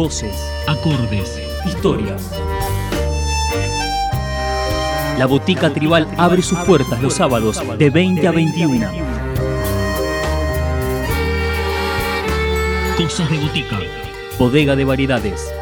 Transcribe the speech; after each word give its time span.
Voces, 0.00 0.34
acordes, 0.66 1.38
historias. 1.66 2.30
La 5.18 5.26
Botica 5.26 5.70
Tribal 5.74 6.08
abre 6.16 6.40
sus 6.40 6.58
puertas 6.60 7.02
los 7.02 7.12
sábados 7.12 7.60
de 7.76 7.90
20 7.90 8.26
a 8.26 8.30
21. 8.30 8.88
Cosas 12.96 13.30
de 13.30 13.38
Botica. 13.40 13.78
Bodega 14.38 14.74
de 14.74 14.84
variedades. 14.86 15.52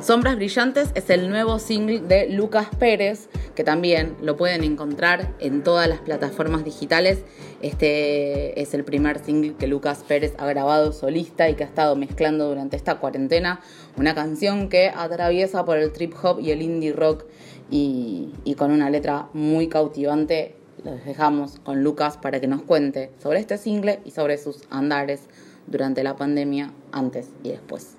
Sombras 0.00 0.36
Brillantes 0.36 0.88
es 0.94 1.10
el 1.10 1.28
nuevo 1.28 1.58
single 1.58 2.00
de 2.00 2.30
Lucas 2.30 2.68
Pérez, 2.78 3.28
que 3.58 3.64
también 3.64 4.14
lo 4.22 4.36
pueden 4.36 4.62
encontrar 4.62 5.34
en 5.40 5.64
todas 5.64 5.88
las 5.88 5.98
plataformas 5.98 6.64
digitales. 6.64 7.24
Este 7.60 8.62
es 8.62 8.72
el 8.72 8.84
primer 8.84 9.18
single 9.18 9.56
que 9.56 9.66
Lucas 9.66 10.04
Pérez 10.06 10.32
ha 10.38 10.46
grabado 10.46 10.92
solista 10.92 11.50
y 11.50 11.56
que 11.56 11.64
ha 11.64 11.66
estado 11.66 11.96
mezclando 11.96 12.48
durante 12.48 12.76
esta 12.76 13.00
cuarentena. 13.00 13.60
Una 13.96 14.14
canción 14.14 14.68
que 14.68 14.92
atraviesa 14.94 15.64
por 15.64 15.76
el 15.76 15.90
trip 15.90 16.14
hop 16.22 16.38
y 16.38 16.52
el 16.52 16.62
indie 16.62 16.92
rock 16.92 17.24
y, 17.68 18.28
y 18.44 18.54
con 18.54 18.70
una 18.70 18.90
letra 18.90 19.28
muy 19.32 19.66
cautivante. 19.66 20.54
Los 20.84 21.04
dejamos 21.04 21.58
con 21.58 21.82
Lucas 21.82 22.16
para 22.16 22.38
que 22.38 22.46
nos 22.46 22.62
cuente 22.62 23.10
sobre 23.20 23.40
este 23.40 23.58
single 23.58 23.98
y 24.04 24.12
sobre 24.12 24.38
sus 24.38 24.60
andares 24.70 25.22
durante 25.66 26.04
la 26.04 26.14
pandemia, 26.14 26.72
antes 26.92 27.30
y 27.42 27.48
después. 27.48 27.97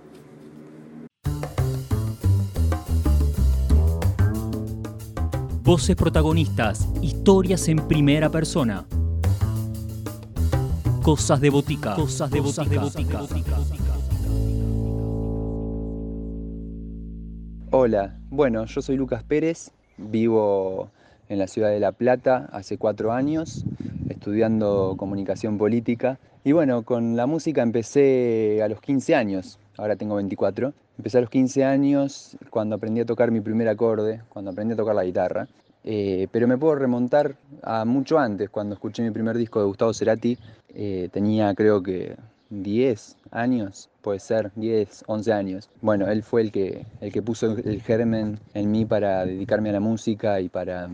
Voces 5.63 5.95
protagonistas, 5.95 6.87
historias 7.01 7.67
en 7.67 7.87
primera 7.87 8.29
persona. 8.29 8.85
Cosas 11.03 11.41
de 11.41 11.49
botica. 11.49 11.95
Cosas 11.95 12.31
de 12.31 12.39
botica. 12.39 12.81
Hola, 17.71 18.17
bueno, 18.29 18.65
yo 18.65 18.81
soy 18.81 18.95
Lucas 18.95 19.23
Pérez, 19.23 19.71
vivo 19.97 20.89
en 21.27 21.39
la 21.39 21.47
ciudad 21.47 21.69
de 21.69 21.79
La 21.79 21.91
Plata 21.91 22.49
hace 22.51 22.77
cuatro 22.77 23.11
años, 23.11 23.65
estudiando 24.09 24.95
comunicación 24.97 25.57
política. 25.57 26.19
Y 26.43 26.53
bueno, 26.53 26.83
con 26.83 27.15
la 27.15 27.27
música 27.27 27.61
empecé 27.61 28.61
a 28.63 28.69
los 28.69 28.81
15 28.81 29.13
años, 29.13 29.59
ahora 29.79 29.95
tengo 29.95 30.15
24. 30.15 30.73
Empecé 30.97 31.17
a 31.17 31.21
los 31.21 31.29
15 31.29 31.63
años 31.63 32.37
cuando 32.49 32.75
aprendí 32.75 33.01
a 33.01 33.05
tocar 33.05 33.31
mi 33.31 33.41
primer 33.41 33.69
acorde, 33.69 34.21
cuando 34.29 34.51
aprendí 34.51 34.73
a 34.73 34.77
tocar 34.77 34.95
la 34.95 35.05
guitarra. 35.05 35.47
Eh, 35.83 36.27
pero 36.31 36.47
me 36.47 36.57
puedo 36.57 36.75
remontar 36.75 37.35
a 37.63 37.85
mucho 37.85 38.19
antes, 38.19 38.49
cuando 38.49 38.75
escuché 38.75 39.01
mi 39.01 39.11
primer 39.11 39.37
disco 39.37 39.59
de 39.59 39.65
Gustavo 39.65 39.93
Cerati, 39.93 40.37
eh, 40.75 41.07
tenía 41.11 41.55
creo 41.55 41.81
que 41.81 42.17
10 42.49 43.15
años, 43.31 43.89
puede 44.01 44.19
ser, 44.19 44.51
10, 44.55 45.05
11 45.07 45.31
años. 45.31 45.69
Bueno, 45.81 46.07
él 46.09 46.21
fue 46.21 46.41
el 46.41 46.51
que, 46.51 46.85
el 46.99 47.13
que 47.13 47.21
puso 47.21 47.57
el 47.57 47.81
germen 47.81 48.39
en 48.53 48.71
mí 48.71 48.85
para 48.85 49.25
dedicarme 49.25 49.69
a 49.69 49.73
la 49.73 49.79
música 49.79 50.41
y 50.41 50.49
para, 50.49 50.89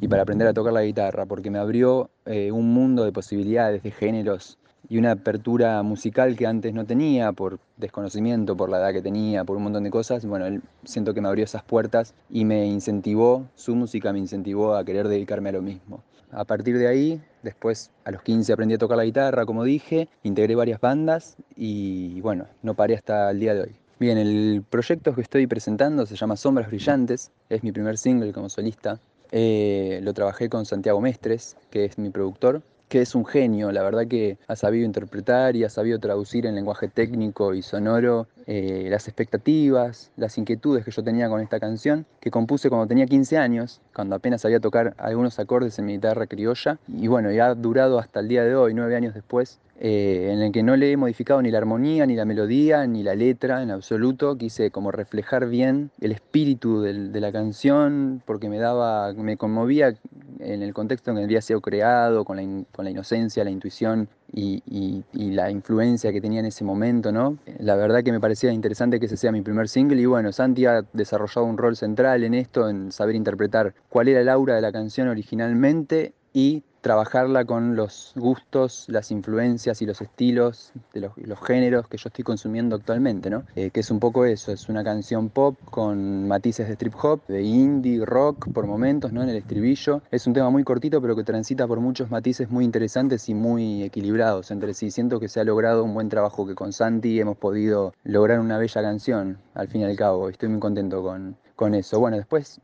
y 0.00 0.06
para 0.06 0.22
aprender 0.22 0.46
a 0.46 0.54
tocar 0.54 0.72
la 0.72 0.82
guitarra, 0.82 1.26
porque 1.26 1.50
me 1.50 1.58
abrió 1.58 2.08
eh, 2.26 2.52
un 2.52 2.72
mundo 2.72 3.04
de 3.04 3.10
posibilidades, 3.10 3.82
de 3.82 3.90
géneros 3.90 4.56
y 4.88 4.98
una 4.98 5.12
apertura 5.12 5.82
musical 5.82 6.36
que 6.36 6.46
antes 6.46 6.72
no 6.74 6.84
tenía 6.84 7.32
por 7.32 7.58
desconocimiento, 7.76 8.56
por 8.56 8.68
la 8.68 8.78
edad 8.78 8.92
que 8.92 9.02
tenía, 9.02 9.44
por 9.44 9.56
un 9.56 9.64
montón 9.64 9.84
de 9.84 9.90
cosas. 9.90 10.24
Bueno, 10.26 10.46
él 10.46 10.62
siento 10.84 11.14
que 11.14 11.20
me 11.20 11.28
abrió 11.28 11.44
esas 11.44 11.62
puertas 11.62 12.14
y 12.30 12.44
me 12.44 12.66
incentivó, 12.66 13.46
su 13.54 13.74
música 13.74 14.12
me 14.12 14.18
incentivó 14.18 14.74
a 14.76 14.84
querer 14.84 15.08
dedicarme 15.08 15.50
a 15.50 15.52
lo 15.52 15.62
mismo. 15.62 16.02
A 16.32 16.44
partir 16.44 16.76
de 16.78 16.88
ahí, 16.88 17.20
después 17.42 17.90
a 18.04 18.10
los 18.10 18.22
15 18.22 18.52
aprendí 18.52 18.74
a 18.74 18.78
tocar 18.78 18.96
la 18.96 19.04
guitarra, 19.04 19.46
como 19.46 19.64
dije, 19.64 20.08
integré 20.22 20.54
varias 20.54 20.80
bandas 20.80 21.36
y 21.56 22.20
bueno, 22.20 22.46
no 22.62 22.74
paré 22.74 22.94
hasta 22.94 23.30
el 23.30 23.40
día 23.40 23.54
de 23.54 23.62
hoy. 23.62 23.76
Bien, 23.98 24.18
el 24.18 24.62
proyecto 24.68 25.14
que 25.14 25.22
estoy 25.22 25.46
presentando 25.46 26.04
se 26.04 26.16
llama 26.16 26.36
Sombras 26.36 26.68
Brillantes, 26.68 27.30
es 27.48 27.62
mi 27.62 27.72
primer 27.72 27.96
single 27.96 28.32
como 28.32 28.50
solista. 28.50 29.00
Eh, 29.32 30.00
lo 30.02 30.12
trabajé 30.12 30.50
con 30.50 30.66
Santiago 30.66 31.00
Mestres, 31.00 31.56
que 31.70 31.86
es 31.86 31.96
mi 31.96 32.10
productor, 32.10 32.60
que 32.88 33.02
es 33.02 33.14
un 33.14 33.24
genio, 33.24 33.72
la 33.72 33.82
verdad 33.82 34.06
que 34.06 34.38
ha 34.46 34.56
sabido 34.56 34.84
interpretar 34.84 35.56
y 35.56 35.64
ha 35.64 35.70
sabido 35.70 35.98
traducir 35.98 36.46
en 36.46 36.54
lenguaje 36.54 36.88
técnico 36.88 37.54
y 37.54 37.62
sonoro 37.62 38.28
eh, 38.46 38.86
las 38.90 39.08
expectativas, 39.08 40.12
las 40.16 40.38
inquietudes 40.38 40.84
que 40.84 40.90
yo 40.90 41.02
tenía 41.02 41.28
con 41.28 41.40
esta 41.40 41.58
canción, 41.58 42.06
que 42.20 42.30
compuse 42.30 42.68
cuando 42.68 42.86
tenía 42.86 43.06
15 43.06 43.38
años, 43.38 43.80
cuando 43.94 44.14
apenas 44.14 44.42
sabía 44.42 44.60
tocar 44.60 44.94
algunos 44.98 45.38
acordes 45.38 45.78
en 45.78 45.86
mi 45.86 45.94
guitarra 45.94 46.26
criolla, 46.26 46.78
y 46.86 47.08
bueno, 47.08 47.32
ya 47.32 47.46
ha 47.46 47.54
durado 47.54 47.98
hasta 47.98 48.20
el 48.20 48.28
día 48.28 48.44
de 48.44 48.54
hoy, 48.54 48.72
nueve 48.74 48.94
años 48.94 49.14
después, 49.14 49.58
eh, 49.78 50.30
en 50.32 50.40
el 50.40 50.52
que 50.52 50.62
no 50.62 50.74
le 50.76 50.92
he 50.92 50.96
modificado 50.96 51.42
ni 51.42 51.50
la 51.50 51.58
armonía, 51.58 52.06
ni 52.06 52.16
la 52.16 52.24
melodía, 52.24 52.86
ni 52.86 53.02
la 53.02 53.14
letra 53.14 53.62
en 53.62 53.70
absoluto. 53.70 54.38
Quise 54.38 54.70
como 54.70 54.90
reflejar 54.90 55.48
bien 55.48 55.90
el 56.00 56.12
espíritu 56.12 56.80
de 56.80 57.20
la 57.20 57.32
canción, 57.32 58.22
porque 58.24 58.48
me 58.48 58.58
daba, 58.58 59.12
me 59.12 59.36
conmovía 59.36 59.94
en 60.38 60.62
el 60.62 60.72
contexto 60.72 61.10
en 61.10 61.18
el 61.18 61.22
que 61.22 61.26
había 61.26 61.42
sido 61.42 61.60
creado, 61.60 62.24
con 62.24 62.36
la, 62.36 62.64
con 62.72 62.84
la 62.84 62.90
inocencia, 62.90 63.44
la 63.44 63.50
intuición 63.50 64.08
y, 64.32 65.04
la 65.14 65.50
influencia 65.50 66.12
que 66.12 66.20
tenía 66.20 66.40
en 66.40 66.46
ese 66.46 66.64
momento, 66.64 67.12
¿no? 67.12 67.38
La 67.58 67.76
verdad 67.76 68.02
que 68.02 68.12
me 68.12 68.20
parecía 68.20 68.52
interesante 68.52 68.98
que 68.98 69.06
ese 69.06 69.16
sea 69.16 69.32
mi 69.32 69.42
primer 69.42 69.68
single 69.68 70.00
y 70.00 70.06
bueno, 70.06 70.32
Santi 70.32 70.66
ha 70.66 70.82
desarrollado 70.92 71.44
un 71.46 71.58
rol 71.58 71.76
central 71.76 72.24
en 72.24 72.34
esto, 72.34 72.68
en 72.68 72.90
saber 72.92 73.16
interpretar 73.16 73.74
cuál 73.88 74.08
era 74.08 74.20
el 74.20 74.28
aura 74.28 74.54
de 74.54 74.60
la 74.62 74.72
canción 74.72 75.08
originalmente 75.08 76.14
y 76.36 76.62
trabajarla 76.82 77.46
con 77.46 77.76
los 77.76 78.12
gustos, 78.14 78.84
las 78.88 79.10
influencias 79.10 79.80
y 79.80 79.86
los 79.86 80.02
estilos 80.02 80.70
de 80.92 81.00
los, 81.00 81.40
géneros 81.40 81.88
que 81.88 81.96
yo 81.96 82.08
estoy 82.08 82.24
consumiendo 82.24 82.76
actualmente, 82.76 83.30
¿no? 83.30 83.44
Eh, 83.56 83.70
que 83.70 83.80
es 83.80 83.90
un 83.90 84.00
poco 84.00 84.26
eso, 84.26 84.52
es 84.52 84.68
una 84.68 84.84
canción 84.84 85.30
pop 85.30 85.56
con 85.70 86.28
matices 86.28 86.68
de 86.68 86.76
trip 86.76 86.92
hop, 87.02 87.26
de 87.26 87.42
indie, 87.42 88.04
rock 88.04 88.52
por 88.52 88.66
momentos, 88.66 89.14
¿no? 89.14 89.22
En 89.22 89.30
el 89.30 89.36
estribillo. 89.36 90.02
Es 90.10 90.26
un 90.26 90.34
tema 90.34 90.50
muy 90.50 90.62
cortito 90.62 91.00
pero 91.00 91.16
que 91.16 91.24
transita 91.24 91.66
por 91.66 91.80
muchos 91.80 92.10
matices 92.10 92.50
muy 92.50 92.66
interesantes 92.66 93.30
y 93.30 93.34
muy 93.34 93.82
equilibrados 93.82 94.50
entre 94.50 94.74
sí. 94.74 94.90
Siento 94.90 95.18
que 95.18 95.28
se 95.28 95.40
ha 95.40 95.44
logrado 95.44 95.84
un 95.84 95.94
buen 95.94 96.10
trabajo, 96.10 96.46
que 96.46 96.54
con 96.54 96.74
Santi 96.74 97.18
hemos 97.18 97.38
podido 97.38 97.94
lograr 98.04 98.40
una 98.40 98.58
bella 98.58 98.82
canción, 98.82 99.38
al 99.54 99.68
fin 99.68 99.80
y 99.80 99.84
al 99.84 99.96
cabo. 99.96 100.28
Estoy 100.28 100.50
muy 100.50 100.60
contento 100.60 101.02
con, 101.02 101.38
con 101.56 101.74
eso. 101.74 101.98
Bueno, 101.98 102.18
después 102.18 102.60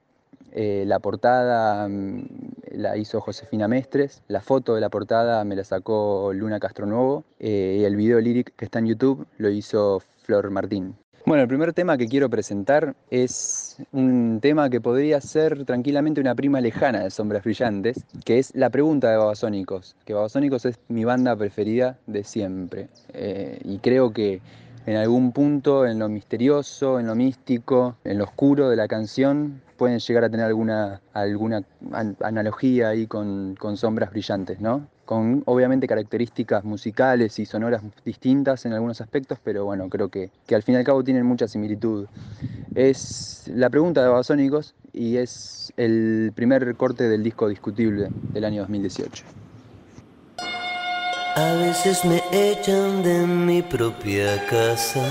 eh, 0.52 0.84
la 0.86 0.98
portada 0.98 1.88
mm, 1.88 2.24
la 2.72 2.96
hizo 2.96 3.20
Josefina 3.20 3.68
Mestres, 3.68 4.22
la 4.28 4.40
foto 4.40 4.74
de 4.74 4.80
la 4.80 4.90
portada 4.90 5.44
me 5.44 5.56
la 5.56 5.64
sacó 5.64 6.32
Luna 6.34 6.60
Castronuevo 6.60 7.24
eh, 7.38 7.78
y 7.80 7.84
el 7.84 7.96
video 7.96 8.20
lyric 8.20 8.54
que 8.56 8.66
está 8.66 8.78
en 8.78 8.86
YouTube 8.86 9.26
lo 9.38 9.50
hizo 9.50 10.00
Flor 10.22 10.50
Martín. 10.50 10.94
Bueno, 11.24 11.42
el 11.42 11.48
primer 11.48 11.72
tema 11.72 11.96
que 11.96 12.08
quiero 12.08 12.28
presentar 12.28 12.96
es 13.08 13.76
un 13.92 14.40
tema 14.42 14.68
que 14.68 14.80
podría 14.80 15.20
ser 15.20 15.64
tranquilamente 15.64 16.20
una 16.20 16.34
prima 16.34 16.60
lejana 16.60 17.04
de 17.04 17.10
Sombras 17.10 17.44
Brillantes, 17.44 18.04
que 18.24 18.40
es 18.40 18.52
La 18.56 18.70
Pregunta 18.70 19.08
de 19.08 19.18
Babasónicos, 19.18 19.94
que 20.04 20.14
Babasónicos 20.14 20.64
es 20.64 20.80
mi 20.88 21.04
banda 21.04 21.36
preferida 21.36 21.96
de 22.08 22.24
siempre. 22.24 22.88
Eh, 23.12 23.60
y 23.64 23.78
creo 23.78 24.12
que 24.12 24.40
en 24.86 24.96
algún 24.96 25.32
punto, 25.32 25.86
en 25.86 25.98
lo 25.98 26.08
misterioso, 26.08 26.98
en 26.98 27.06
lo 27.06 27.14
místico, 27.14 27.96
en 28.04 28.18
lo 28.18 28.24
oscuro 28.24 28.68
de 28.68 28.76
la 28.76 28.88
canción, 28.88 29.60
pueden 29.76 29.98
llegar 29.98 30.24
a 30.24 30.30
tener 30.30 30.46
alguna, 30.46 31.00
alguna 31.12 31.62
analogía 32.22 32.88
ahí 32.88 33.06
con, 33.06 33.56
sombras 33.76 34.10
brillantes, 34.10 34.60
¿no? 34.60 34.86
Con 35.04 35.42
obviamente 35.46 35.86
características 35.86 36.64
musicales 36.64 37.38
y 37.38 37.46
sonoras 37.46 37.82
distintas 38.04 38.64
en 38.64 38.72
algunos 38.72 39.00
aspectos, 39.00 39.38
pero 39.42 39.64
bueno, 39.64 39.88
creo 39.88 40.08
que, 40.08 40.30
que 40.46 40.54
al 40.54 40.62
fin 40.62 40.76
y 40.76 40.78
al 40.78 40.84
cabo 40.84 41.02
tienen 41.02 41.26
mucha 41.26 41.48
similitud. 41.48 42.06
Es 42.74 43.50
la 43.52 43.70
pregunta 43.70 44.02
de 44.02 44.08
Babasónicos 44.08 44.74
y 44.92 45.16
es 45.16 45.72
el 45.76 46.32
primer 46.34 46.76
corte 46.76 47.08
del 47.08 47.22
disco 47.22 47.48
discutible 47.48 48.08
del 48.32 48.44
año 48.44 48.62
2018. 48.62 49.41
A 51.34 51.54
veces 51.54 52.04
me 52.04 52.22
echan 52.30 53.02
de 53.02 53.26
mi 53.26 53.62
propia 53.62 54.46
casa 54.48 55.02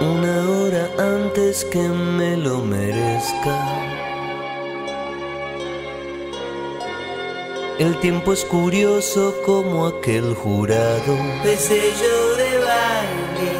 una 0.00 0.50
hora 0.50 0.88
antes 0.98 1.62
que 1.66 1.86
me 1.86 2.38
lo 2.38 2.60
merezca. 2.60 3.58
El 7.78 8.00
tiempo 8.00 8.32
es 8.32 8.46
curioso 8.46 9.34
como 9.44 9.86
aquel 9.86 10.34
jurado 10.34 11.18
de 11.44 11.54
sello 11.58 12.36
de 12.36 12.58
baile 12.64 13.52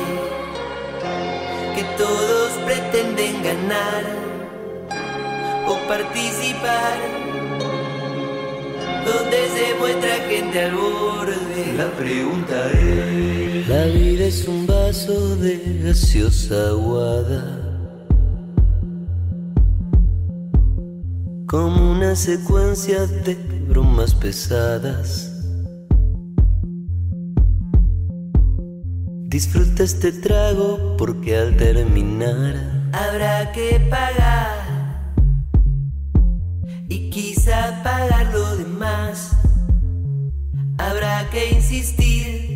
que 1.75 1.85
todos 1.99 2.53
pretenden 2.65 3.43
ganar 3.43 4.05
o 5.69 5.77
participar. 5.87 7.27
Donde 9.07 9.39
se 9.57 9.75
muestra 9.79 10.15
gente 10.29 10.61
al 10.61 10.75
borde. 10.75 11.73
La 11.77 11.91
pregunta 11.93 12.71
es. 12.73 13.69
La 13.69 13.85
vida 13.87 14.25
es 14.25 14.47
un 14.49 14.67
vaso 14.67 15.37
de 15.37 15.81
gaseosa 15.83 16.69
aguada. 16.69 17.67
como 21.47 21.93
una 21.93 22.17
secuencia 22.17 23.07
de 23.07 23.35
bromas 23.69 24.15
pesadas. 24.15 25.33
Disfruta 29.29 29.85
este 29.85 30.13
trago 30.13 30.97
porque 30.99 31.37
al 31.37 31.57
terminar 31.57 32.89
habrá 32.93 33.53
que 33.53 33.81
pagar 33.89 34.66
y 36.89 37.11
quizá 37.11 37.83
pagar 37.83 38.33
lo 38.33 38.57
demás. 38.57 39.33
Habrá 40.79 41.29
que 41.31 41.51
insistir 41.53 42.47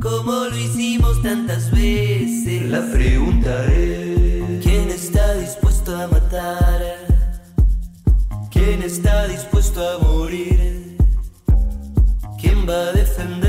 como 0.00 0.32
lo 0.32 0.56
hicimos 0.56 1.22
tantas 1.22 1.70
veces. 1.70 2.62
La 2.70 2.82
pregunta 2.90 3.64
es, 3.66 4.62
¿quién 4.62 4.88
está 4.90 5.34
dispuesto 5.34 5.96
a 5.96 6.06
matar? 6.08 6.80
¿Quién 8.50 8.82
está 8.82 9.26
dispuesto 9.28 9.80
a 9.88 9.98
morir? 9.98 10.96
¿Quién 12.40 12.68
va 12.68 12.88
a 12.88 12.92
defender? 12.92 13.47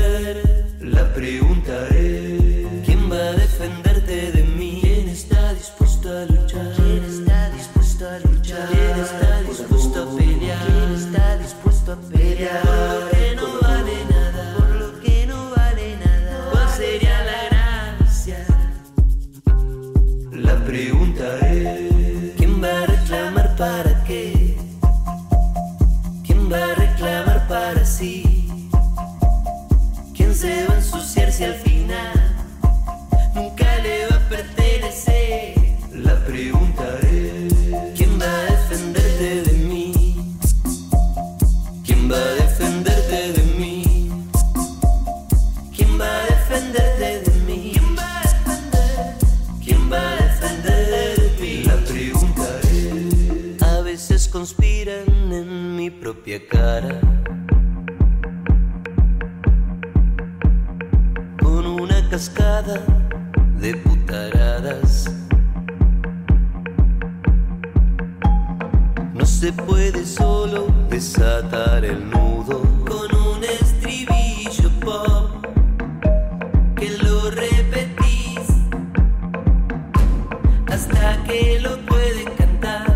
Hasta 80.80 81.22
que 81.24 81.60
lo 81.60 81.76
pueden 81.84 82.28
cantar 82.38 82.86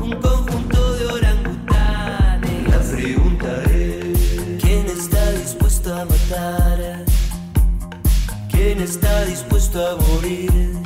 un 0.00 0.12
conjunto 0.20 0.94
de 0.94 1.06
orangutanes. 1.06 2.68
La 2.68 2.80
pregunta 2.96 3.62
es: 3.64 4.62
¿quién 4.62 4.86
está 4.86 5.32
dispuesto 5.32 5.92
a 5.92 6.04
matar? 6.04 7.04
¿Quién 8.52 8.80
está 8.80 9.24
dispuesto 9.24 9.78
a 9.84 9.96
morir? 9.96 10.78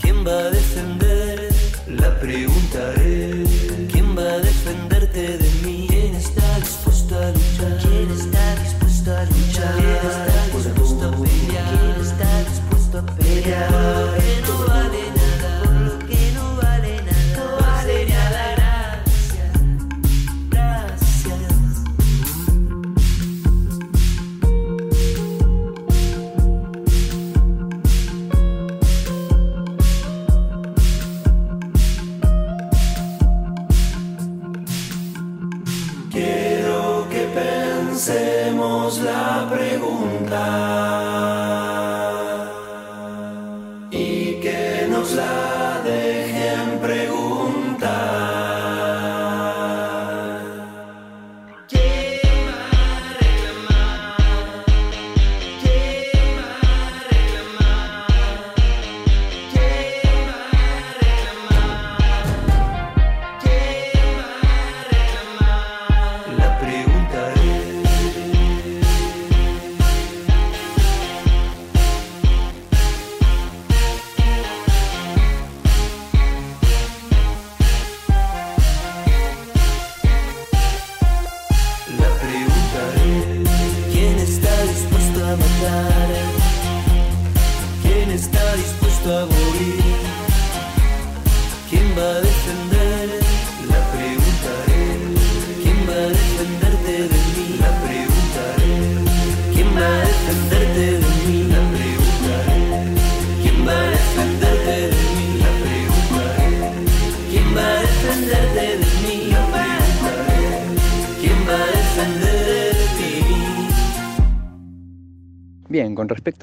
¿Quién 0.00 0.24
va 0.24 0.38
a 0.46 0.50
defender? 0.50 1.52
La 1.88 2.10
pregunta 2.20 2.82
es: 3.02 3.48
¿quién 3.90 4.16
va 4.16 4.34
a 4.34 4.38
defenderte 4.38 5.38
de 5.38 5.50
mí? 5.64 5.86
¿Quién 5.88 6.14
está 6.14 6.48
dispuesto 6.60 7.18
a 7.18 7.30
luchar? 7.36 7.78
¿Quién 7.82 8.08
está 8.20 8.44
dispuesto 8.62 9.10
a 9.10 9.24
luchar? 9.24 9.74
¿Quién 9.74 9.96
está 10.12 10.34
dispuesto 10.54 11.08
a 11.08 11.10
pelear? 11.10 11.68
¿Quién 11.72 11.96
está 12.06 12.30
dispuesto 12.48 12.98
a 12.98 13.06
pelear? 13.16 13.99
La 39.02 39.46
pregunta 39.48 40.99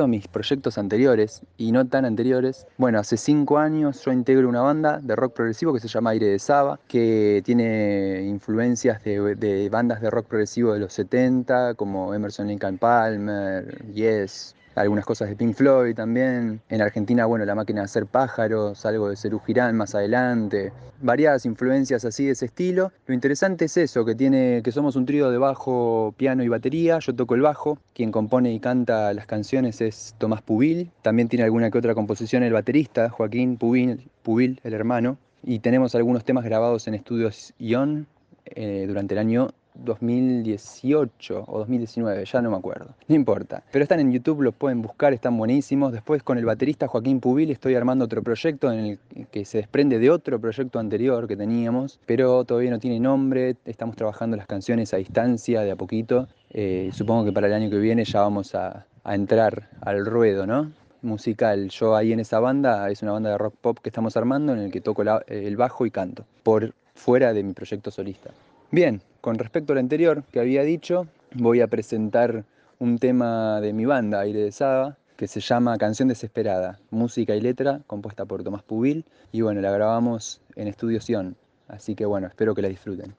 a 0.04 0.08
mis 0.08 0.28
proyectos 0.28 0.78
anteriores 0.78 1.42
y 1.58 1.72
no 1.72 1.86
tan 1.88 2.06
anteriores, 2.06 2.68
bueno, 2.78 3.00
hace 3.00 3.18
cinco 3.18 3.58
años 3.58 4.04
yo 4.04 4.12
integro 4.12 4.50
una 4.50 4.62
banda 4.62 5.00
de 5.00 5.16
rock 5.16 5.34
progresivo 5.34 5.74
que 5.74 5.80
se 5.80 5.88
llama 5.88 6.12
Aire 6.12 6.28
de 6.28 6.40
Saba, 6.40 6.80
que 6.88 7.42
tiene 7.46 8.24
influencias 8.24 9.04
de, 9.04 9.36
de 9.36 9.70
bandas 9.70 10.02
de 10.02 10.10
rock 10.10 10.28
progresivo 10.28 10.74
de 10.74 10.80
los 10.80 10.94
70, 10.94 11.76
como 11.76 12.14
Emerson 12.14 12.50
and 12.50 12.80
Palmer, 12.80 13.86
Yes, 13.94 14.56
algunas 14.78 15.06
cosas 15.06 15.30
de 15.30 15.36
Pink 15.36 15.56
Floyd 15.56 15.96
también. 15.96 16.62
En 16.70 16.82
Argentina, 16.82 17.26
bueno, 17.26 17.46
La 17.46 17.56
Máquina 17.56 17.82
de 17.82 17.86
Hacer 17.86 18.06
Pájaros, 18.06 18.86
algo 18.86 19.10
de 19.10 19.16
Cerú 19.16 19.40
Girán 19.40 19.76
más 19.76 19.96
adelante. 19.96 20.72
Variadas 21.02 21.46
influencias 21.46 22.06
así 22.06 22.26
de 22.26 22.32
ese 22.32 22.46
estilo. 22.46 22.92
Lo 23.06 23.14
interesante 23.14 23.66
es 23.66 23.78
eso, 23.78 24.06
que, 24.06 24.16
tiene, 24.16 24.62
que 24.64 24.72
somos 24.72 24.96
un 24.96 25.06
trío 25.06 25.30
de 25.32 25.38
bajo, 25.38 26.14
piano 26.18 26.44
y 26.44 26.48
batería. 26.48 27.00
Yo 27.00 27.16
toco 27.16 27.36
el 27.36 27.42
bajo. 27.42 27.80
Quien 27.94 28.12
compone 28.12 28.54
y 28.54 28.60
canta 28.60 29.14
las 29.14 29.26
canciones 29.26 29.82
es 29.82 30.16
Tomás 30.18 30.42
Pubil. 30.42 30.92
También 31.02 31.28
tiene 31.28 31.44
alguna 31.44 31.72
que 31.72 31.78
otra 31.78 31.96
composición 31.96 32.44
el 32.44 32.54
baterista, 32.54 33.10
Joaquín 33.10 33.58
Pubil, 33.58 34.10
Pubil 34.24 34.60
el 34.64 34.74
hermano. 34.74 35.18
Y 35.44 35.60
tenemos 35.60 35.96
algunos 35.96 36.24
temas 36.24 36.44
grabados 36.44 36.88
en 36.88 36.94
estudios 36.94 37.54
Ion 37.58 38.08
eh, 38.46 38.86
durante 38.88 39.14
el 39.14 39.20
año 39.20 39.50
2018 39.84 41.46
o 41.48 41.60
2019, 41.60 42.26
ya 42.26 42.42
no 42.42 42.52
me 42.52 42.58
acuerdo, 42.58 42.96
no 43.08 43.16
importa. 43.16 43.64
Pero 43.72 43.84
están 43.84 44.00
en 44.00 44.12
YouTube, 44.12 44.42
los 44.42 44.54
pueden 44.54 44.82
buscar, 44.82 45.14
están 45.14 45.38
buenísimos. 45.38 45.92
Después 45.92 46.24
con 46.24 46.38
el 46.38 46.46
baterista 46.46 46.88
Joaquín 46.88 47.20
Pubil 47.20 47.52
estoy 47.52 47.76
armando 47.76 48.06
otro 48.06 48.24
proyecto 48.24 48.72
en 48.72 48.80
el 48.80 49.28
que 49.32 49.46
se 49.46 49.60
desprende 49.60 50.00
de 50.00 50.10
otro 50.10 50.40
proyecto 50.40 50.80
anterior 50.80 51.28
que 51.28 51.36
teníamos, 51.36 52.00
pero 52.06 52.44
todavía 52.46 52.72
no 52.72 52.80
tiene 52.80 53.00
nombre, 53.00 53.56
estamos 53.66 53.96
trabajando 53.96 54.38
las 54.38 54.48
canciones 54.48 54.94
a 54.94 54.98
distancia 54.98 55.62
de 55.62 55.72
a 55.72 55.76
poquito. 55.76 56.28
Eh, 56.50 56.90
supongo 56.94 57.26
que 57.26 57.32
para 57.32 57.48
el 57.48 57.54
año 57.54 57.70
que 57.70 57.78
viene 57.78 58.06
ya 58.06 58.22
vamos 58.22 58.56
a, 58.56 58.86
entrar 59.06 59.70
al 59.82 60.06
ruedo, 60.06 60.46
¿no? 60.46 60.70
musical. 61.02 61.70
Yo 61.70 61.96
ahí 61.96 62.12
en 62.12 62.20
esa 62.20 62.42
banda, 62.42 62.90
es 62.90 63.02
una 63.02 63.14
banda 63.14 63.30
de 63.30 63.38
rock 63.38 63.56
pop 63.62 63.78
que 63.82 63.88
estamos 63.88 64.18
armando 64.18 64.52
en 64.52 64.60
el 64.60 64.72
que 64.72 64.82
toco 64.82 65.04
el 65.28 65.56
bajo 65.56 65.86
y 65.86 65.92
canto, 65.92 66.26
por 66.44 66.74
fuera 66.94 67.32
de 67.34 67.44
mi 67.44 67.54
proyecto 67.54 67.90
solista. 67.92 68.32
Bien, 68.72 69.02
con 69.28 69.38
respecto 69.38 69.74
al 69.74 69.80
anterior 69.80 70.24
que 70.32 70.40
había 70.40 70.64
dicho, 70.64 71.06
voy 71.34 71.60
a 71.60 71.68
presentar 71.68 72.46
un 72.80 72.98
tema 72.98 73.60
de 73.60 73.74
mi 73.74 73.84
banda, 73.84 74.22
Aire 74.22 74.40
de 74.40 74.54
Saba, 74.54 74.96
que 75.18 75.28
se 75.28 75.42
llama 75.42 75.78
Canción 75.78 76.08
Desesperada, 76.08 76.80
música 76.92 77.36
y 77.36 77.42
letra, 77.42 77.82
compuesta 77.88 78.24
por 78.24 78.46
Tomás 78.46 78.64
Pubil, 78.64 79.04
y 79.34 79.42
bueno, 79.42 79.60
la 79.60 79.72
grabamos 79.72 80.40
en 80.56 80.70
Estudio 80.70 81.02
Sion, 81.02 81.36
así 81.68 81.94
que 81.94 82.06
bueno, 82.06 82.28
espero 82.28 82.56
que 82.56 82.62
la 82.62 82.70
disfruten. 82.70 83.16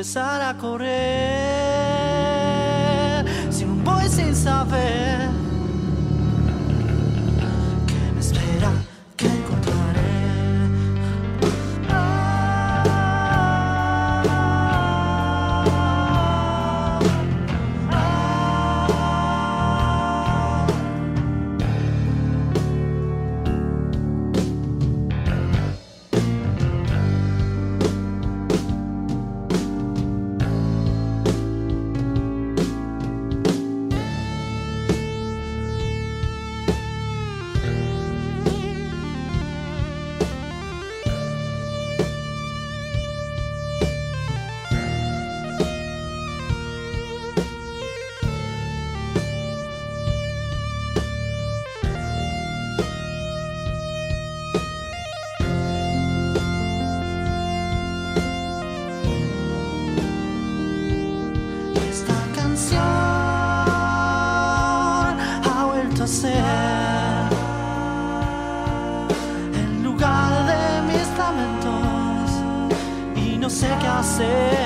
Empezar 0.00 0.40
a 0.40 0.56
correr. 0.56 0.88
Un 3.62 3.84
voy 3.84 4.08
sin 4.08 4.34
saber 4.34 5.28
no 74.02 74.59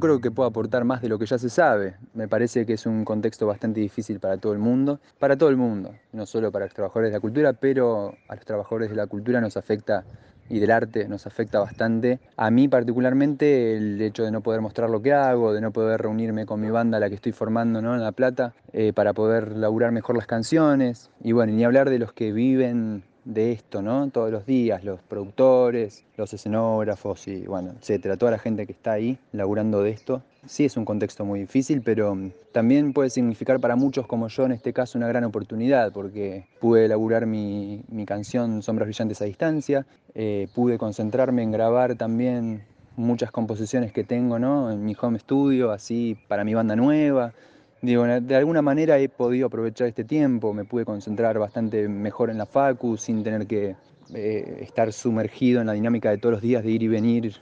creo 0.00 0.20
que 0.20 0.30
pueda 0.30 0.48
aportar 0.48 0.84
más 0.84 1.02
de 1.02 1.08
lo 1.08 1.18
que 1.18 1.26
ya 1.26 1.38
se 1.38 1.48
sabe. 1.48 1.94
Me 2.14 2.28
parece 2.28 2.66
que 2.66 2.74
es 2.74 2.86
un 2.86 3.04
contexto 3.04 3.46
bastante 3.46 3.80
difícil 3.80 4.20
para 4.20 4.36
todo 4.36 4.52
el 4.52 4.58
mundo, 4.58 5.00
para 5.18 5.36
todo 5.36 5.48
el 5.48 5.56
mundo, 5.56 5.94
no 6.12 6.26
solo 6.26 6.50
para 6.50 6.66
los 6.66 6.74
trabajadores 6.74 7.10
de 7.10 7.16
la 7.16 7.20
cultura, 7.20 7.52
pero 7.52 8.14
a 8.28 8.34
los 8.34 8.44
trabajadores 8.44 8.90
de 8.90 8.96
la 8.96 9.06
cultura 9.06 9.40
nos 9.40 9.56
afecta 9.56 10.04
y 10.50 10.58
del 10.58 10.72
arte 10.72 11.08
nos 11.08 11.26
afecta 11.26 11.60
bastante. 11.60 12.18
A 12.36 12.50
mí 12.50 12.68
particularmente 12.68 13.76
el 13.76 14.02
hecho 14.02 14.24
de 14.24 14.32
no 14.32 14.40
poder 14.42 14.60
mostrar 14.60 14.90
lo 14.90 15.00
que 15.00 15.12
hago, 15.12 15.52
de 15.54 15.60
no 15.60 15.70
poder 15.70 16.02
reunirme 16.02 16.44
con 16.44 16.60
mi 16.60 16.70
banda, 16.70 16.98
la 16.98 17.08
que 17.08 17.14
estoy 17.14 17.32
formando 17.32 17.80
¿no? 17.80 17.94
en 17.94 18.02
La 18.02 18.12
Plata, 18.12 18.52
eh, 18.72 18.92
para 18.92 19.12
poder 19.12 19.56
laburar 19.56 19.92
mejor 19.92 20.16
las 20.16 20.26
canciones. 20.26 21.10
Y 21.22 21.32
bueno, 21.32 21.52
ni 21.52 21.64
hablar 21.64 21.88
de 21.88 22.00
los 22.00 22.12
que 22.12 22.32
viven 22.32 23.04
de 23.24 23.52
esto, 23.52 23.82
¿no? 23.82 24.08
Todos 24.10 24.30
los 24.30 24.46
días, 24.46 24.84
los 24.84 25.00
productores, 25.00 26.04
los 26.16 26.32
escenógrafos 26.32 27.28
y, 27.28 27.46
bueno, 27.46 27.72
etcétera, 27.78 28.16
toda 28.16 28.32
la 28.32 28.38
gente 28.38 28.66
que 28.66 28.72
está 28.72 28.92
ahí 28.92 29.18
laburando 29.32 29.82
de 29.82 29.90
esto. 29.90 30.22
Sí 30.46 30.64
es 30.64 30.76
un 30.76 30.84
contexto 30.84 31.24
muy 31.24 31.40
difícil, 31.40 31.82
pero 31.82 32.14
mm, 32.14 32.32
también 32.52 32.92
puede 32.92 33.10
significar 33.10 33.60
para 33.60 33.76
muchos 33.76 34.06
como 34.06 34.28
yo 34.28 34.44
en 34.44 34.52
este 34.52 34.72
caso 34.72 34.96
una 34.98 35.08
gran 35.08 35.24
oportunidad, 35.24 35.92
porque 35.92 36.46
pude 36.60 36.88
laburar 36.88 37.26
mi, 37.26 37.82
mi 37.88 38.06
canción 38.06 38.62
Sombras 38.62 38.86
Brillantes 38.86 39.20
a 39.20 39.26
distancia, 39.26 39.86
eh, 40.14 40.48
pude 40.54 40.78
concentrarme 40.78 41.42
en 41.42 41.52
grabar 41.52 41.96
también 41.96 42.64
muchas 42.96 43.30
composiciones 43.30 43.92
que 43.92 44.04
tengo, 44.04 44.38
¿no? 44.38 44.70
En 44.70 44.84
mi 44.84 44.96
home 45.00 45.18
studio, 45.18 45.70
así 45.70 46.16
para 46.28 46.44
mi 46.44 46.54
banda 46.54 46.76
nueva. 46.76 47.32
Digo, 47.82 48.04
de 48.04 48.36
alguna 48.36 48.60
manera 48.60 48.98
he 48.98 49.08
podido 49.08 49.46
aprovechar 49.46 49.88
este 49.88 50.04
tiempo, 50.04 50.52
me 50.52 50.64
pude 50.64 50.84
concentrar 50.84 51.38
bastante 51.38 51.88
mejor 51.88 52.28
en 52.28 52.36
la 52.36 52.44
facu 52.44 52.98
sin 52.98 53.22
tener 53.22 53.46
que 53.46 53.74
eh, 54.12 54.58
estar 54.60 54.92
sumergido 54.92 55.62
en 55.62 55.66
la 55.66 55.72
dinámica 55.72 56.10
de 56.10 56.18
todos 56.18 56.34
los 56.34 56.42
días 56.42 56.62
de 56.62 56.70
ir 56.72 56.82
y 56.82 56.88
venir 56.88 57.36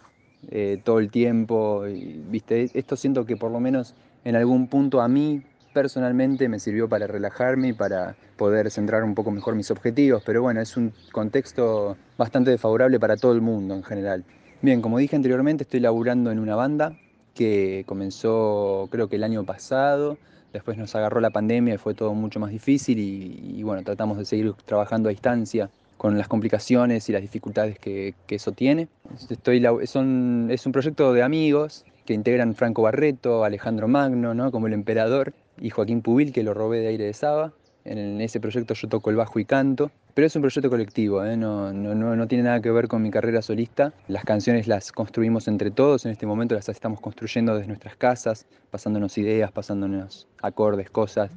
eh, 0.51 0.81
todo 0.85 1.01
el 1.01 1.11
tiempo. 1.11 1.89
Y, 1.89 2.23
¿viste? 2.29 2.71
Esto 2.73 2.95
siento 2.95 3.27
que 3.27 3.37
por 3.37 3.51
lo 3.51 3.59
menos 3.59 3.97
en 4.25 4.37
algún 4.37 4.69
punto 4.69 5.01
a 5.01 5.09
mí 5.09 5.43
personalmente 5.73 6.49
me 6.49 6.61
sirvió 6.61 6.89
para 6.89 7.09
relajarme 7.09 7.69
y 7.69 7.73
para 7.73 8.15
poder 8.37 8.71
centrar 8.71 9.03
un 9.03 9.17
poco 9.17 9.33
mejor 9.33 9.57
mis 9.57 9.73
objetivos, 9.73 10.23
pero 10.25 10.41
bueno, 10.43 10.61
es 10.61 10.77
un 10.77 10.93
contexto 11.11 11.97
bastante 12.17 12.53
desfavorable 12.53 13.01
para 13.01 13.17
todo 13.17 13.33
el 13.33 13.41
mundo 13.41 13.75
en 13.75 13.83
general. 13.83 14.25
Bien, 14.63 14.81
como 14.81 14.99
dije 14.99 15.17
anteriormente, 15.17 15.65
estoy 15.65 15.81
laburando 15.81 16.31
en 16.31 16.39
una 16.39 16.55
banda 16.55 16.97
que 17.39 17.85
comenzó 17.87 18.89
creo 18.91 19.09
que 19.09 19.15
el 19.15 19.23
año 19.23 19.45
pasado, 19.45 20.19
después 20.53 20.77
nos 20.77 20.97
agarró 20.97 21.21
la 21.21 21.31
pandemia 21.31 21.75
y 21.75 21.79
fue 21.79 21.95
todo 21.95 22.13
mucho 22.13 22.41
más 22.41 22.51
difícil 22.51 22.99
y, 22.99 23.63
bueno, 23.63 23.85
tratamos 23.85 24.19
de 24.19 24.25
seguir 24.25 24.55
trabajando 24.65 25.09
a 25.09 25.11
distancia 25.11 25.71
con 25.97 26.19
las 26.19 26.27
complicaciones 26.27 27.09
y 27.09 27.13
las 27.13 27.23
dificultades 27.23 27.79
que, 27.79 28.15
eso 28.29 28.51
tiene. 28.51 28.89
Estoy, 29.31 29.65
son, 29.87 30.49
es 30.51 30.67
un 30.67 30.73
proyecto 30.73 31.13
de 31.13 31.23
amigos 31.23 31.85
que 32.05 32.13
integran 32.13 32.57
Franco 32.57 32.83
Barreto, 32.83 33.45
Alejandro 33.45 33.87
Magno, 33.87 34.35
¿no? 34.35 34.51
como 34.51 34.67
el 34.67 34.73
emperador, 34.73 35.33
y 35.61 35.71
Joaquín 35.71 36.03
Pubil, 36.03 36.33
que 36.33 36.43
lo 36.43 36.55
robé 36.55 36.81
de 36.81 36.89
Aire 36.89 37.05
de 37.05 37.13
Saba. 37.13 37.53
En 37.85 38.21
ese 38.21 38.41
proyecto 38.41 38.75
yo 38.75 38.89
toco 38.89 39.11
el 39.11 39.17
bajo 39.17 39.39
y 39.39 39.45
canto, 39.45 39.93
pero 40.19 40.27
es 40.27 40.35
un 40.35 40.43
proyecto 40.43 40.69
colectivo, 40.69 41.25
¿eh? 41.25 41.37
no, 41.37 42.27
tiene 42.27 42.43
nada 42.43 42.61
que 42.61 42.73
ver 42.73 42.89
con 42.89 43.01
mi 43.01 43.09
carrera 43.09 43.41
solista. 43.41 43.93
Las 44.09 44.25
canciones 44.25 44.67
las 44.67 44.91
construimos 44.91 45.47
entre 45.47 45.71
todos, 45.71 46.07
en 46.07 46.11
este 46.11 46.27
momento 46.27 46.57
las 46.57 46.69
estamos 46.69 47.01
construyendo 47.01 47.55
desde 47.55 47.69
nuestras 47.69 47.95
casas, 47.95 48.45
pasándonos 48.73 49.17
ideas, 49.17 49.53
pasándonos 49.53 50.27
acordes, 50.43 50.91
cosas, 50.91 51.31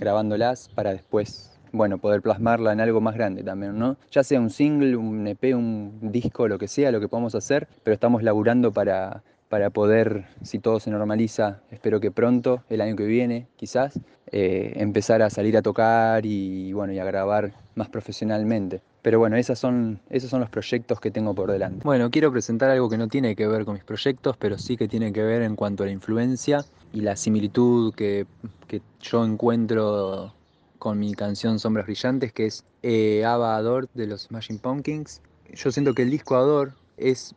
grabándolas 0.00 0.68
para 0.70 0.90
después 0.90 1.56
bueno, 1.70 1.98
poder 1.98 2.20
plasmarla 2.20 2.72
en 2.72 2.80
algo 2.80 3.00
más 3.00 3.14
grande 3.14 3.44
también, 3.44 3.78
¿no? 3.78 3.96
Ya 4.10 4.24
sea 4.24 4.40
un 4.40 4.50
single, 4.50 4.96
un 4.96 5.24
EP, 5.28 5.54
un 5.54 5.96
disco, 6.10 6.48
lo 6.48 6.58
que 6.58 6.66
sea, 6.66 6.90
lo 6.90 6.98
que 6.98 7.06
podamos 7.06 7.36
hacer, 7.36 7.68
pero 7.84 7.94
estamos 7.94 8.24
laburando 8.24 8.72
para, 8.72 9.22
para 9.48 9.70
poder, 9.70 10.26
si 10.42 10.58
todo 10.58 10.80
se 10.80 10.90
normaliza, 10.90 11.60
espero 11.70 12.00
que 12.00 12.10
pronto, 12.10 12.62
el 12.68 12.80
año 12.80 12.96
que 12.96 13.04
viene 13.04 13.46
quizás, 13.56 14.00
eh, 14.32 14.72
empezar 14.76 15.22
a 15.22 15.30
salir 15.30 15.56
a 15.56 15.62
tocar 15.62 16.26
y, 16.26 16.72
bueno, 16.72 16.92
y 16.92 16.98
a 16.98 17.04
grabar 17.04 17.52
más 17.74 17.88
profesionalmente. 17.88 18.82
Pero 19.02 19.20
bueno, 19.20 19.36
esas 19.36 19.58
son, 19.58 20.00
esos 20.10 20.30
son 20.30 20.40
los 20.40 20.50
proyectos 20.50 20.98
que 20.98 21.12
tengo 21.12 21.32
por 21.32 21.52
delante. 21.52 21.84
Bueno, 21.84 22.10
quiero 22.10 22.32
presentar 22.32 22.70
algo 22.70 22.88
que 22.88 22.98
no 22.98 23.06
tiene 23.06 23.36
que 23.36 23.46
ver 23.46 23.64
con 23.64 23.74
mis 23.74 23.84
proyectos, 23.84 24.36
pero 24.36 24.58
sí 24.58 24.76
que 24.76 24.88
tiene 24.88 25.12
que 25.12 25.22
ver 25.22 25.42
en 25.42 25.54
cuanto 25.54 25.84
a 25.84 25.86
la 25.86 25.92
influencia 25.92 26.64
y 26.92 27.02
la 27.02 27.14
similitud 27.14 27.94
que, 27.94 28.26
que 28.66 28.82
yo 29.00 29.24
encuentro 29.24 30.34
con 30.80 30.98
mi 30.98 31.14
canción 31.14 31.60
Sombras 31.60 31.86
Brillantes, 31.86 32.32
que 32.32 32.46
es 32.46 32.64
eh, 32.82 33.24
Ava 33.24 33.56
Ador 33.56 33.88
de 33.94 34.08
los 34.08 34.22
Smashing 34.22 34.58
Pumpkins. 34.58 35.22
Yo 35.54 35.70
siento 35.70 35.94
que 35.94 36.02
el 36.02 36.10
disco 36.10 36.34
Ador 36.34 36.72
es 36.96 37.34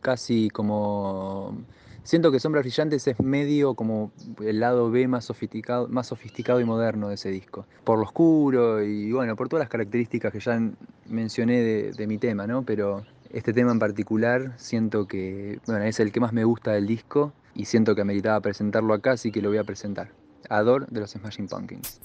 casi 0.00 0.50
como... 0.50 1.56
Siento 2.02 2.32
que 2.32 2.40
Sombras 2.40 2.64
Brillantes 2.64 3.06
es 3.06 3.20
medio 3.20 3.74
como 3.74 4.12
el 4.42 4.60
lado 4.60 4.90
B 4.90 5.06
más 5.08 5.26
sofisticado, 5.26 5.88
más 5.88 6.06
sofisticado 6.06 6.58
y 6.58 6.64
moderno 6.64 7.08
de 7.08 7.16
ese 7.16 7.28
disco. 7.30 7.66
Por 7.84 7.98
lo 7.98 8.04
oscuro 8.04 8.82
y 8.82 9.12
bueno, 9.12 9.36
por 9.36 9.50
todas 9.50 9.64
las 9.64 9.68
características 9.68 10.32
que 10.32 10.40
ya 10.40 10.58
mencioné 11.06 11.60
de, 11.92 12.06
mi 12.06 12.16
tema, 12.16 12.46
¿no? 12.46 12.62
Pero 12.62 13.04
este 13.30 13.52
tema 13.52 13.72
en 13.72 13.78
particular 13.78 14.54
siento 14.56 15.06
que 15.06 15.60
bueno, 15.66 15.84
es 15.84 16.00
el 16.00 16.10
que 16.10 16.20
más 16.20 16.32
me 16.32 16.44
gusta 16.44 16.72
del 16.72 16.86
disco 16.86 17.34
y 17.54 17.66
siento 17.66 17.94
que 17.94 18.00
ameritaba 18.00 18.40
presentarlo 18.40 18.94
acá, 18.94 19.12
así 19.12 19.30
que 19.30 19.42
lo 19.42 19.50
voy 19.50 19.58
a 19.58 19.64
presentar. 19.64 20.10
Ador 20.48 20.86
de 20.86 21.00
los 21.00 21.10
Smashing 21.10 21.48
Pumpkins. 21.48 22.00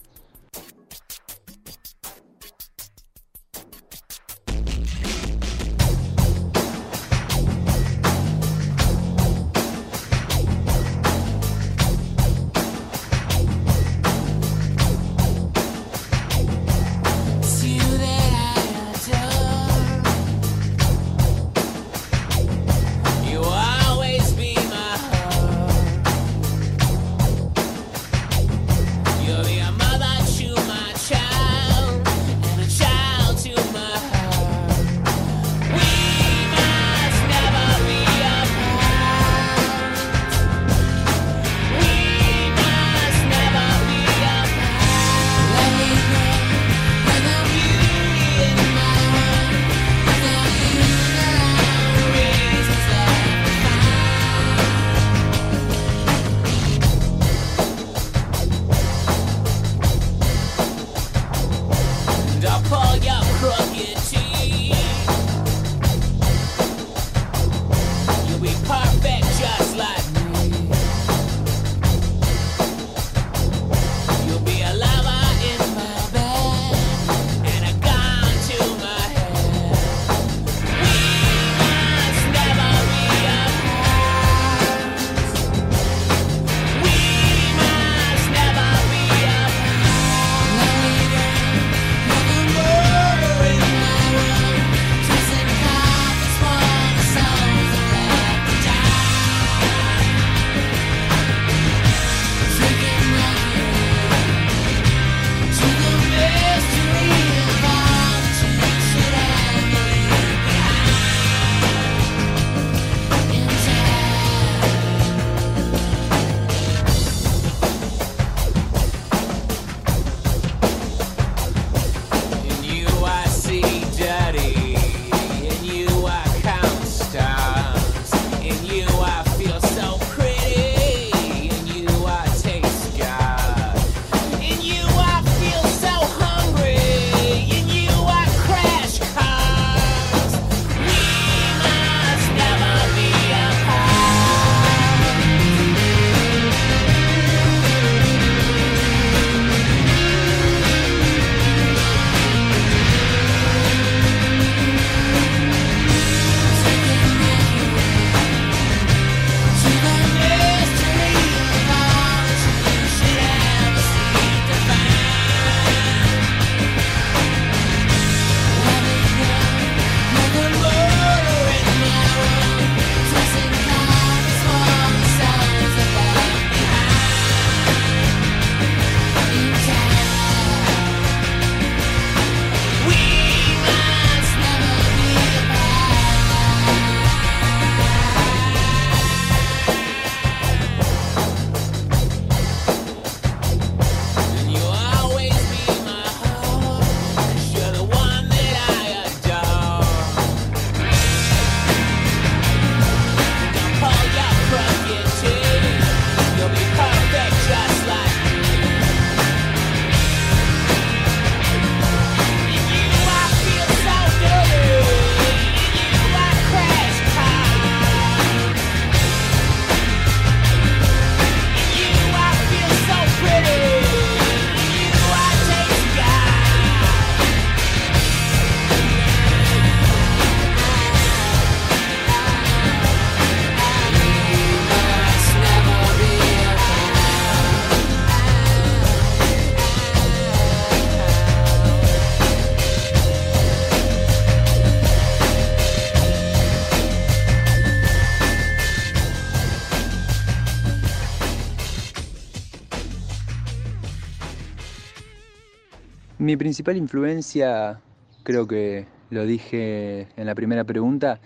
Mi 256.33 256.37
principal 256.37 256.77
influencia, 256.77 257.79
creo 258.23 258.47
que 258.47 258.87
lo 259.11 259.23
dije 259.27 260.07
en 260.17 260.25
la 260.25 260.33
primera 260.33 260.63
pregunta, 260.63 261.19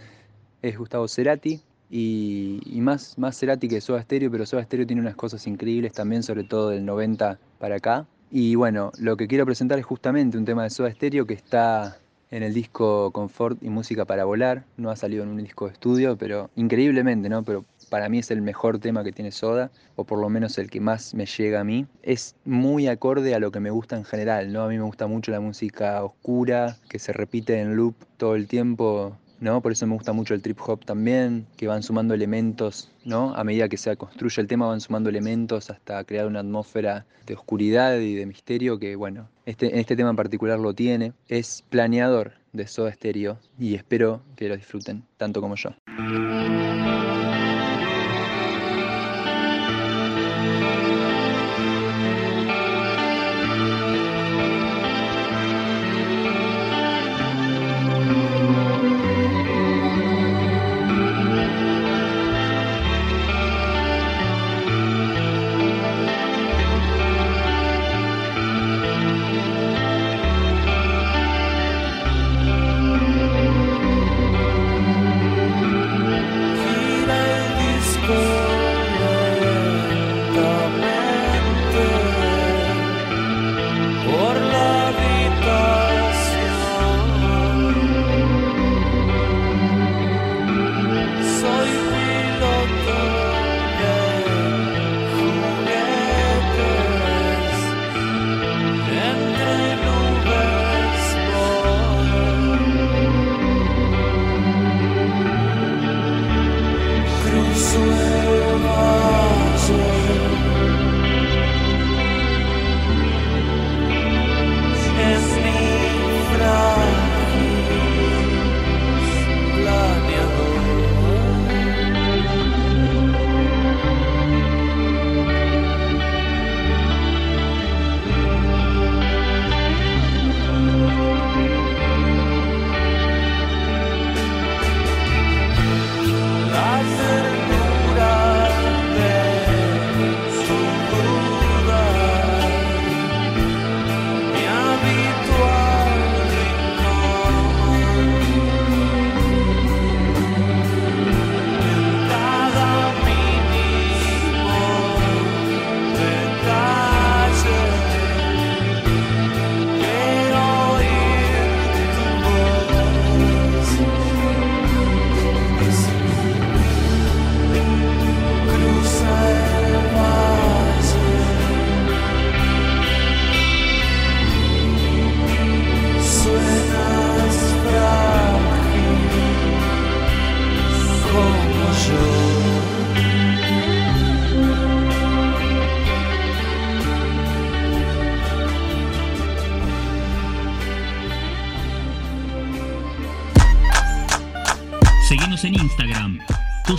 es 0.62 0.78
Gustavo 0.78 1.08
Cerati. 1.08 1.62
Y, 1.90 2.60
más, 2.82 3.18
más 3.18 3.40
Cerati 3.40 3.70
que 3.70 3.80
Soda 3.80 4.02
Stereo, 4.02 4.30
pero 4.30 4.46
Soda 4.46 4.66
Stereo 4.66 4.86
tiene 4.86 5.02
unas 5.02 5.16
cosas 5.16 5.48
increíbles 5.48 5.94
también, 5.94 6.24
sobre 6.24 6.44
todo 6.44 6.72
del 6.72 6.86
90 6.86 7.40
para 7.58 7.78
acá. 7.78 8.06
Y 8.30 8.56
bueno, 8.56 8.92
lo 9.00 9.16
que 9.16 9.30
quiero 9.30 9.46
presentar 9.46 9.80
es 9.80 9.86
justamente 9.86 10.38
un 10.38 10.44
tema 10.44 10.64
de 10.64 10.72
Soda 10.72 10.92
Stereo 10.92 11.26
que 11.26 11.36
está 11.36 11.98
en 12.30 12.44
el 12.44 12.54
disco 12.54 13.12
Confort 13.12 13.64
y 13.64 13.70
Música 13.70 14.04
para 14.04 14.26
Volar. 14.26 14.66
No 14.76 14.90
ha 14.90 14.98
salido 14.98 15.24
en 15.24 15.30
un 15.30 15.38
disco 15.38 15.68
de 15.68 15.72
estudio, 15.72 16.18
pero 16.18 16.50
increíblemente, 16.58 17.30
¿no? 17.30 17.44
Pero 17.44 17.64
para 17.90 18.10
mí 18.10 18.20
es 18.20 18.32
el 18.32 18.42
mejor 18.42 18.80
tema 18.80 19.04
que 19.04 19.12
tiene 19.12 19.32
Soda, 19.32 19.72
o 19.96 20.04
por 20.04 20.20
lo 20.20 20.30
menos 20.30 20.58
el 20.58 20.70
que 20.70 20.80
más 20.80 21.14
me 21.14 21.26
llega 21.26 21.62
a 21.62 21.64
mí. 21.64 21.88
Es 22.04 22.36
muy 22.46 22.88
acorde 22.88 23.34
a 23.36 23.40
lo 23.40 23.52
que 23.52 23.60
me 23.60 23.70
gusta 23.70 23.98
en 23.98 24.06
general, 24.06 24.52
¿no? 24.52 24.64
A 24.64 24.68
mí 24.68 24.78
me 24.78 24.84
gusta 24.84 25.08
mucho 25.08 25.32
la 25.32 25.40
música 25.40 26.04
oscura, 26.04 26.78
que 26.90 27.00
se 27.00 27.14
repite 27.14 27.60
en 27.60 27.76
loop 27.76 27.96
todo 28.18 28.36
el 28.36 28.48
tiempo, 28.48 29.18
¿no? 29.40 29.62
Por 29.62 29.72
eso 29.72 29.88
me 29.88 29.94
gusta 29.94 30.14
mucho 30.14 30.34
el 30.34 30.42
trip 30.42 30.60
hop 30.66 30.86
también, 30.86 31.46
que 31.56 31.68
van 31.68 31.84
sumando 31.84 32.14
elementos, 32.14 32.92
¿no? 33.06 33.34
A 33.36 33.44
medida 33.44 33.70
que 33.70 33.78
se 33.78 33.96
construye 33.98 34.42
el 34.42 34.48
tema 34.48 34.68
van 34.68 34.82
sumando 34.82 35.10
elementos 35.10 35.70
hasta 35.70 36.04
crear 36.04 36.28
una 36.28 36.40
atmósfera 36.40 37.06
de 37.26 37.36
oscuridad 37.36 37.98
y 38.00 38.16
de 38.16 38.26
misterio 38.26 38.80
que, 38.80 38.96
bueno, 38.96 39.30
este, 39.46 39.80
este 39.80 39.96
tema 39.96 40.10
en 40.10 40.16
particular 40.16 40.60
lo 40.60 40.74
tiene. 40.74 41.14
Es 41.28 41.64
planeador 41.70 42.34
de 42.54 42.68
Soda 42.68 42.92
Stereo 42.92 43.38
y 43.60 43.76
espero 43.76 44.22
que 44.36 44.50
lo 44.50 44.58
disfruten 44.58 45.04
tanto 45.18 45.42
como 45.42 45.56
yo. 45.56 45.72